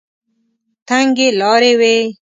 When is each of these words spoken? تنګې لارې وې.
تنګې 0.87 1.27
لارې 1.39 1.73
وې. 1.79 1.95